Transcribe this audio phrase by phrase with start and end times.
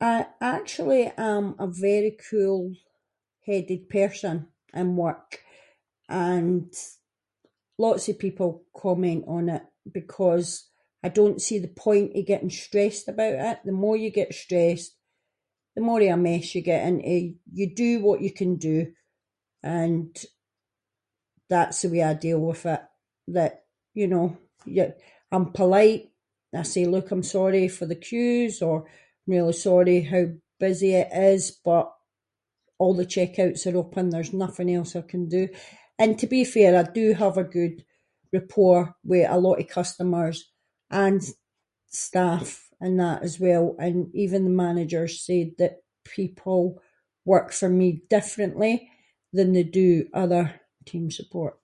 [0.00, 1.02] I actually
[1.36, 4.36] am a very cool-headed person
[4.80, 5.30] in work
[6.08, 6.72] and
[7.86, 8.48] lots of people
[8.84, 9.62] comment on it
[9.98, 10.48] because
[11.02, 14.92] I don’t see the point of getting stressed about it, the more you get stressed,
[15.74, 17.16] the more of a mess you get into.
[17.58, 18.76] You do what you can do,
[19.80, 20.10] and
[21.52, 22.82] that’s the way I deal with it
[23.36, 23.52] that
[24.00, 24.26] you know,
[24.78, 24.96] y-
[25.32, 26.06] I’m polite
[26.52, 28.76] and I say look I’m sorry for the queues, or
[29.18, 30.22] I’m really sorry how
[30.66, 31.86] busy it is, but
[32.80, 35.42] all the checkouts are open, there’s nothing else I can do,
[36.02, 37.76] and to be fair I do have a good
[38.36, 38.80] rapport
[39.10, 40.38] with a lot of customers
[41.04, 41.34] and s-
[42.04, 42.48] staff
[42.82, 45.74] and that as well and even the managers said that
[46.18, 46.62] people
[47.32, 48.74] work for me differently
[49.36, 49.90] than they do
[50.22, 50.44] other
[50.90, 51.54] team support.